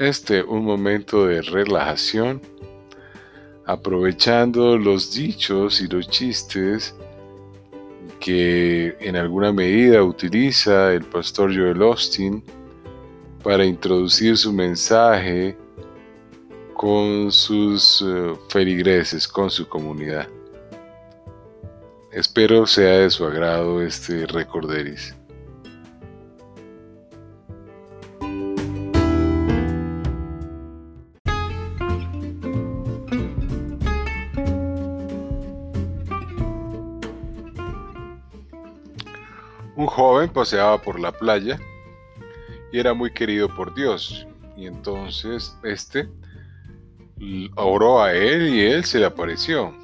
[0.00, 2.40] este un momento de relajación,
[3.66, 6.94] aprovechando los dichos y los chistes
[8.18, 12.42] que en alguna medida utiliza el pastor Joel Austin
[13.42, 15.56] para introducir su mensaje
[16.74, 20.26] con sus eh, feligreses, con su comunidad.
[22.10, 25.14] Espero sea de su agrado este recorderis.
[39.76, 41.58] Un joven paseaba por la playa
[42.72, 44.26] y era muy querido por Dios.
[44.56, 46.08] Y entonces este
[47.56, 49.74] oró a él y él se le apareció.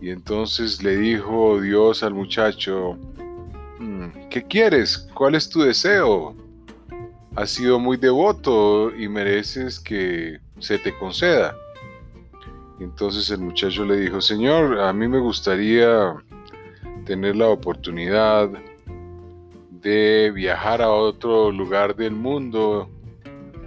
[0.00, 2.98] Y entonces le dijo Dios al muchacho,
[3.78, 5.08] mm, ¿qué quieres?
[5.14, 6.34] ¿Cuál es tu deseo?
[7.36, 11.56] Has sido muy devoto y mereces que se te conceda.
[12.80, 16.16] entonces el muchacho le dijo, Señor, a mí me gustaría
[17.04, 18.50] tener la oportunidad
[19.82, 22.88] de viajar a otro lugar del mundo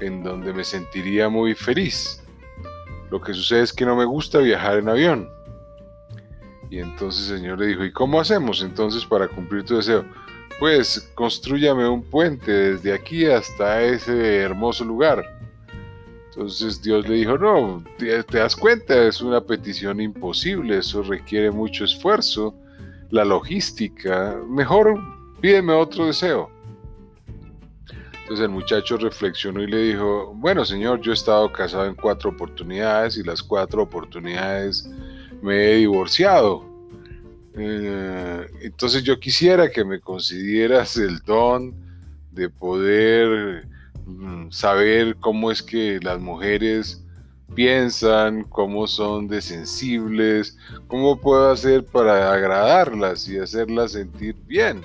[0.00, 2.22] en donde me sentiría muy feliz.
[3.10, 5.28] Lo que sucede es que no me gusta viajar en avión.
[6.70, 10.04] Y entonces el Señor le dijo, ¿y cómo hacemos entonces para cumplir tu deseo?
[10.58, 15.24] Pues construyame un puente desde aquí hasta ese hermoso lugar.
[16.30, 21.50] Entonces Dios le dijo, no, te, te das cuenta, es una petición imposible, eso requiere
[21.50, 22.54] mucho esfuerzo,
[23.10, 25.00] la logística, mejor
[25.44, 26.48] pídeme otro deseo.
[28.22, 32.30] Entonces el muchacho reflexionó y le dijo, bueno señor, yo he estado casado en cuatro
[32.30, 34.88] oportunidades y las cuatro oportunidades
[35.42, 36.64] me he divorciado.
[37.58, 41.74] Eh, entonces yo quisiera que me concedieras el don
[42.30, 43.68] de poder
[44.06, 47.04] mm, saber cómo es que las mujeres
[47.54, 54.82] piensan, cómo son de sensibles, cómo puedo hacer para agradarlas y hacerlas sentir bien.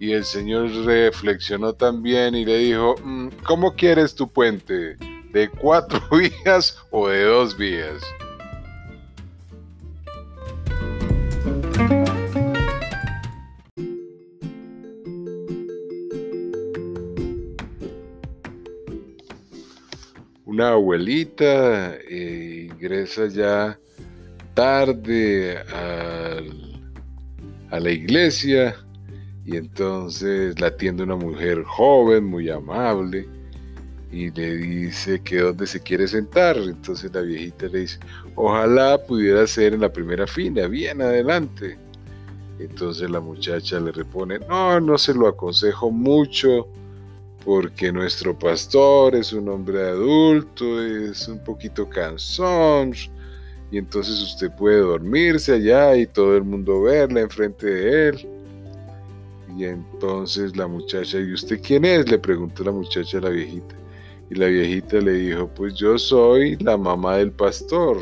[0.00, 4.96] Y el Señor reflexionó también y le dijo, mm, ¿cómo quieres tu puente?
[5.32, 8.00] ¿De cuatro vías o de dos vías?
[20.44, 23.78] Una abuelita eh, ingresa ya
[24.54, 25.58] tarde
[27.70, 28.76] a la iglesia
[29.48, 33.26] y entonces la atiende una mujer joven, muy amable,
[34.12, 36.58] y le dice que dónde se quiere sentar.
[36.58, 37.98] Entonces la viejita le dice,
[38.34, 41.78] ojalá pudiera ser en la primera fila, bien adelante.
[42.58, 46.68] Entonces la muchacha le repone, no, no se lo aconsejo mucho
[47.42, 52.92] porque nuestro pastor es un hombre adulto, es un poquito cansón,
[53.70, 58.37] y entonces usted puede dormirse allá y todo el mundo verla enfrente de él.
[59.58, 62.08] Y entonces la muchacha, ¿y usted quién es?
[62.08, 63.74] Le preguntó la muchacha a la viejita.
[64.30, 67.98] Y la viejita le dijo, pues yo soy la mamá del pastor.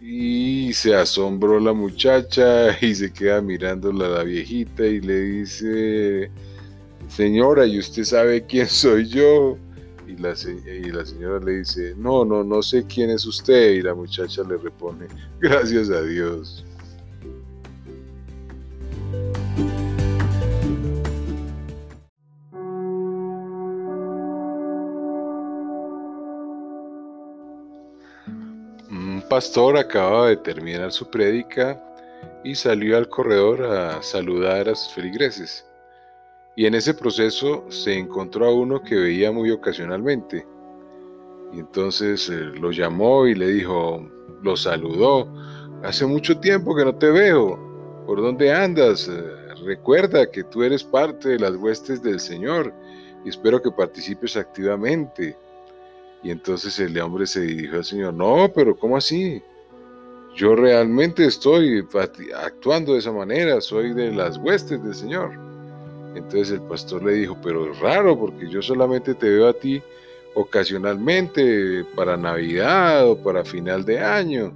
[0.00, 6.30] Y se asombró la muchacha y se queda mirándola a la viejita y le dice,
[7.08, 9.58] señora, ¿y usted sabe quién soy yo?
[10.08, 10.34] Y la,
[10.66, 13.72] y la señora le dice, no, no, no sé quién es usted.
[13.72, 15.08] Y la muchacha le responde,
[15.40, 16.64] gracias a Dios.
[29.34, 31.82] Pastor acababa de terminar su prédica
[32.44, 35.66] y salió al corredor a saludar a sus feligreses.
[36.54, 40.46] Y en ese proceso se encontró a uno que veía muy ocasionalmente.
[41.52, 44.08] Y entonces eh, lo llamó y le dijo,
[44.40, 45.26] lo saludó,
[45.82, 47.58] hace mucho tiempo que no te veo,
[48.06, 49.08] ¿por dónde andas?
[49.08, 49.20] Eh,
[49.66, 52.72] recuerda que tú eres parte de las huestes del Señor
[53.24, 55.36] y espero que participes activamente.
[56.24, 59.42] Y entonces el hombre se dirigió al Señor, no, pero ¿cómo así?
[60.34, 61.86] Yo realmente estoy
[62.34, 65.32] actuando de esa manera, soy de las huestes del Señor.
[66.16, 69.82] Entonces el pastor le dijo, pero es raro porque yo solamente te veo a ti
[70.34, 74.52] ocasionalmente para Navidad o para final de año.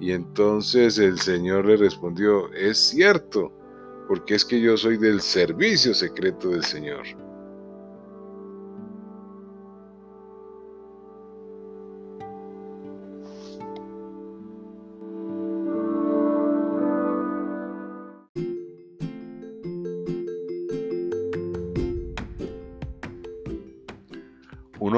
[0.00, 3.52] Y entonces el Señor le respondió, es cierto,
[4.08, 7.21] porque es que yo soy del servicio secreto del Señor.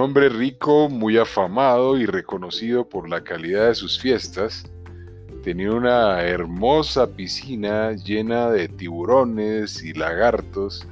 [0.04, 4.64] Hombre rico, muy afamado y reconocido por la calidad de sus fiestas,
[5.42, 10.86] tenía una hermosa piscina llena de tiburones y lagartos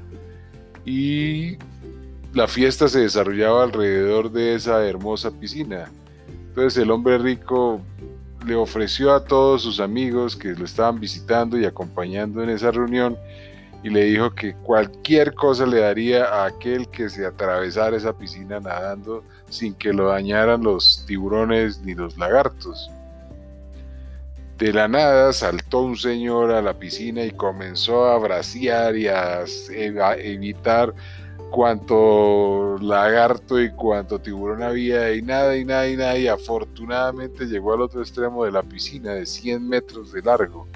[0.85, 1.59] y
[2.33, 5.91] la fiesta se desarrollaba alrededor de esa hermosa piscina.
[6.49, 7.81] Entonces el hombre rico
[8.47, 13.17] le ofreció a todos sus amigos que lo estaban visitando y acompañando en esa reunión
[13.83, 18.61] y le dijo que cualquier cosa le daría a aquel que se atravesara esa piscina
[18.61, 22.91] nadando sin que lo dañaran los tiburones ni los lagartos.
[24.59, 29.45] De la nada saltó un señor a la piscina y comenzó a bracear y a,
[30.19, 30.95] evitar
[31.51, 37.75] cuanto lagarto y cuanto tiburón había y nada y nada y nada y afortunadamente llegó
[37.75, 40.69] al otro extremo de la piscina de 100 metros de largo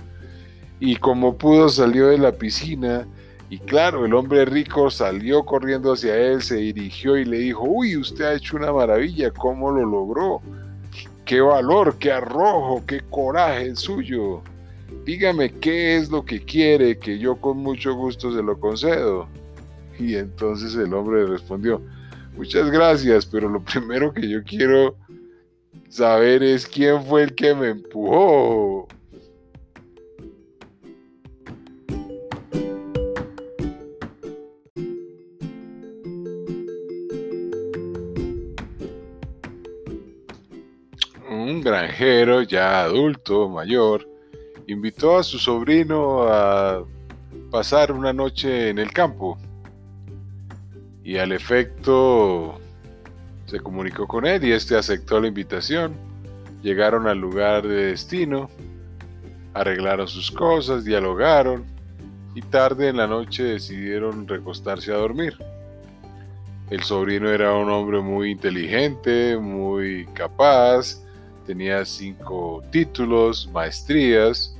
[0.81, 3.07] y como pudo salió de la piscina
[3.49, 7.97] y claro, el hombre rico salió corriendo hacia él, se dirigió y le dijo, uy,
[7.97, 10.43] usted ha hecho una maravilla, ¿cómo lo logró?
[11.25, 14.43] Qué valor, qué arrojo, qué coraje el suyo.
[15.05, 19.29] Dígame qué es lo que quiere, que yo con mucho gusto se lo concedo.
[19.99, 21.81] Y entonces el hombre respondió,
[22.37, 24.97] muchas gracias, pero lo primero que yo quiero
[25.89, 28.89] saber es quién fue el que me empujó.
[41.67, 44.09] Granjero ya adulto, mayor,
[44.69, 46.85] invitó a su sobrino a
[47.51, 49.37] pasar una noche en el campo
[51.03, 52.61] y al efecto
[53.47, 55.95] se comunicó con él y este aceptó la invitación.
[56.63, 58.49] Llegaron al lugar de destino,
[59.53, 61.65] arreglaron sus cosas, dialogaron
[62.37, 65.37] y tarde en la noche decidieron recostarse a dormir.
[66.71, 71.06] El sobrino era un hombre muy inteligente, muy capaz,
[71.47, 74.57] tenía cinco títulos, maestrías,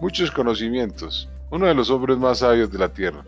[0.00, 3.24] muchos conocimientos, uno de los hombres más sabios de la tierra.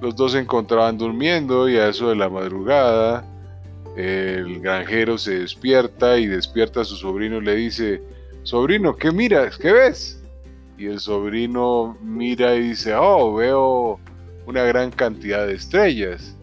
[0.00, 3.24] Los dos se encontraban durmiendo y a eso de la madrugada
[3.96, 8.02] el granjero se despierta y despierta a su sobrino y le dice,
[8.42, 9.58] sobrino, ¿qué miras?
[9.58, 10.22] ¿Qué ves?
[10.78, 14.00] Y el sobrino mira y dice, oh, veo
[14.46, 16.36] una gran cantidad de estrellas.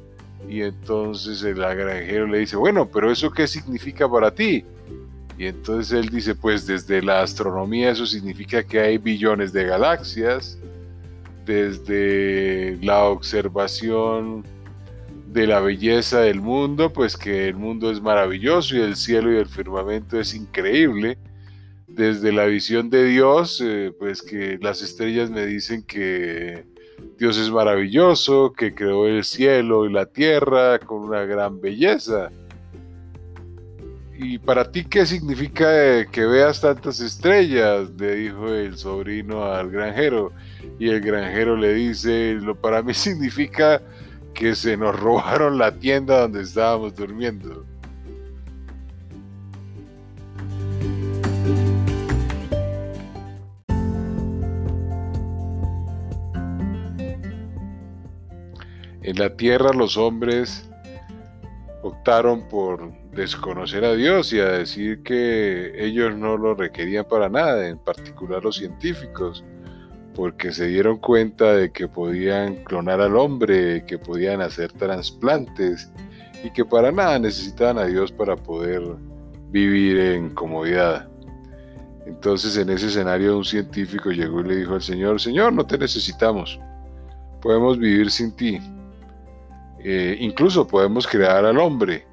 [0.48, 4.63] Y entonces el granjero le dice, bueno, pero ¿eso qué significa para ti?
[5.39, 10.59] Y entonces él dice, pues desde la astronomía eso significa que hay billones de galaxias,
[11.45, 14.44] desde la observación
[15.27, 19.38] de la belleza del mundo, pues que el mundo es maravilloso y el cielo y
[19.38, 21.18] el firmamento es increíble.
[21.88, 26.65] Desde la visión de Dios, eh, pues que las estrellas me dicen que
[27.18, 32.30] Dios es maravilloso, que creó el cielo y la tierra con una gran belleza.
[34.21, 37.89] ¿Y para ti qué significa que veas tantas estrellas?
[37.98, 40.33] Le dijo el sobrino al granjero.
[40.77, 43.81] Y el granjero le dice, lo para mí significa
[44.33, 47.66] que se nos robaron la tienda donde estábamos durmiendo.
[59.02, 60.69] En la tierra los hombres
[61.83, 67.68] optaron por desconocer a Dios y a decir que ellos no lo requerían para nada,
[67.68, 69.44] en particular los científicos,
[70.16, 75.92] porque se dieron cuenta de que podían clonar al hombre, que podían hacer trasplantes
[76.44, 78.81] y que para nada necesitaban a Dios para poder
[79.51, 81.07] vivir en comodidad.
[82.06, 85.78] Entonces en ese escenario un científico llegó y le dijo al Señor, Señor, no te
[85.78, 86.59] necesitamos,
[87.42, 88.59] podemos vivir sin ti,
[89.83, 92.06] eh, incluso podemos crear al hombre.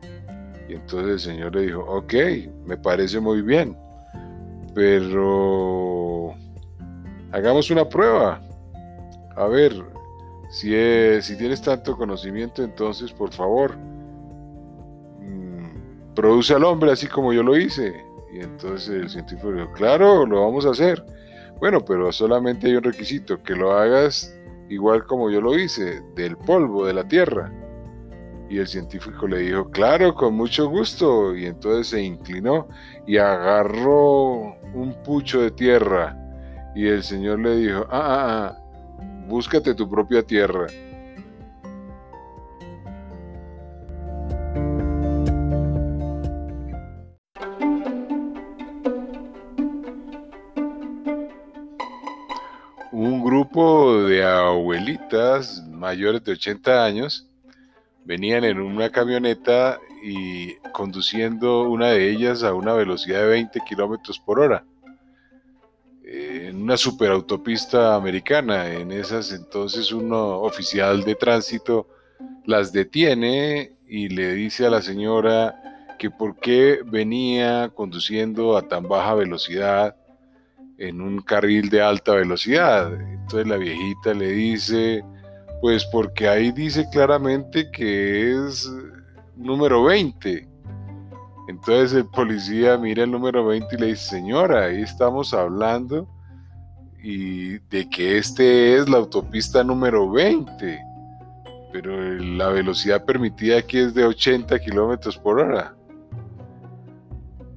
[0.69, 2.15] Y entonces el Señor le dijo, ok,
[2.65, 3.77] me parece muy bien,
[4.75, 6.35] pero
[7.33, 8.41] hagamos una prueba.
[9.37, 9.73] A ver,
[10.51, 10.73] si,
[11.23, 13.77] si tienes tanto conocimiento, entonces por favor,
[15.21, 17.95] mm, produce al hombre así como yo lo hice.
[18.33, 21.05] Y entonces el científico dijo, claro, lo vamos a hacer.
[21.59, 24.37] Bueno, pero solamente hay un requisito, que lo hagas
[24.69, 27.51] igual como yo lo hice, del polvo de la tierra.
[28.49, 31.35] Y el científico le dijo, claro, con mucho gusto.
[31.35, 32.69] Y entonces se inclinó
[33.07, 36.17] y agarró un pucho de tierra.
[36.75, 38.67] Y el Señor le dijo, ah, ah, ah
[39.27, 40.67] búscate tu propia tierra.
[52.93, 57.29] Un grupo de abuelitas mayores de 80 años
[58.07, 64.19] venían en una camioneta y conduciendo una de ellas a una velocidad de 20 kilómetros
[64.19, 64.65] por hora
[66.07, 68.73] en una superautopista americana.
[68.73, 71.89] En esas entonces un oficial de tránsito
[72.45, 75.61] las detiene y le dice a la señora
[75.99, 79.97] que por qué venía conduciendo a tan baja velocidad
[80.79, 82.93] en un carril de alta velocidad.
[82.95, 85.03] Entonces la viejita le dice,
[85.61, 88.71] pues porque ahí dice claramente que es
[89.37, 90.49] número 20.
[91.49, 96.09] Entonces el policía mira el número 20 y le dice, señora, ahí estamos hablando
[97.03, 100.81] y de que este es la autopista número 20,
[101.73, 105.76] pero la velocidad permitida aquí es de 80 kilómetros por hora.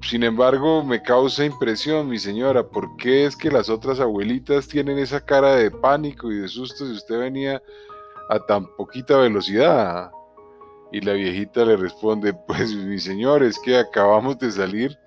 [0.02, 4.98] Sin embargo, me causa impresión, mi señora, ¿por qué es que las otras abuelitas tienen
[4.98, 7.62] esa cara de pánico y de susto si usted venía
[8.30, 10.12] a tan poquita velocidad?
[10.92, 14.98] Y la viejita le responde, pues mi señor, es que acabamos de salir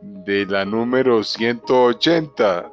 [0.00, 2.71] de la número 180.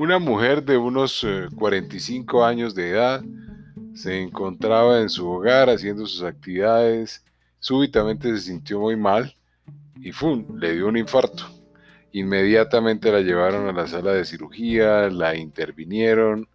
[0.00, 1.26] Una mujer de unos
[1.56, 3.22] 45 eh, años de edad
[3.92, 7.22] se encontraba en su hogar haciendo sus actividades,
[7.58, 9.36] súbitamente se sintió muy mal
[9.96, 10.58] y ¡fum!
[10.58, 11.44] le dio un infarto.
[12.12, 16.48] Inmediatamente la llevaron a la sala de cirugía, la intervinieron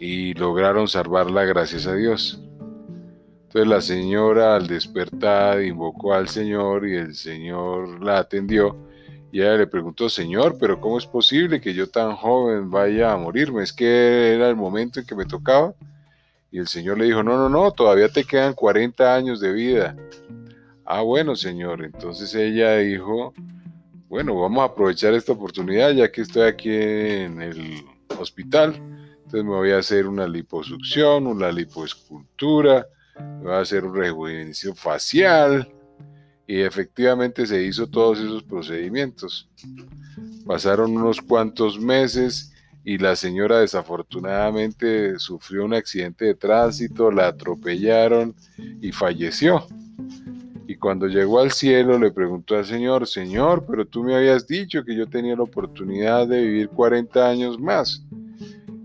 [0.00, 2.42] y lograron salvarla gracias a Dios.
[3.44, 8.76] Entonces la señora al despertar invocó al Señor y el Señor la atendió
[9.30, 13.16] y ella le preguntó, Señor, pero ¿cómo es posible que yo tan joven vaya a
[13.16, 13.62] morirme?
[13.62, 15.74] Es que era el momento en que me tocaba.
[16.50, 19.96] Y el Señor le dijo, no, no, no, todavía te quedan 40 años de vida.
[20.84, 21.84] Ah, bueno, Señor.
[21.84, 23.34] Entonces ella dijo,
[24.08, 27.84] bueno, vamos a aprovechar esta oportunidad ya que estoy aquí en el
[28.18, 28.76] hospital.
[28.76, 32.86] Entonces me voy a hacer una liposucción, una lipoescultura,
[33.18, 35.68] me voy a hacer un rejuvenecimiento facial.
[36.48, 39.46] Y efectivamente se hizo todos esos procedimientos.
[40.46, 48.34] Pasaron unos cuantos meses y la señora desafortunadamente sufrió un accidente de tránsito, la atropellaron
[48.80, 49.66] y falleció.
[50.66, 54.84] Y cuando llegó al cielo le preguntó al Señor, Señor, pero tú me habías dicho
[54.84, 58.02] que yo tenía la oportunidad de vivir 40 años más.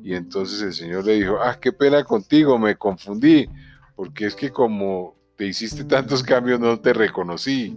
[0.03, 3.47] Y entonces el Señor le dijo, ah, qué pena contigo, me confundí,
[3.95, 7.75] porque es que como te hiciste tantos cambios no te reconocí.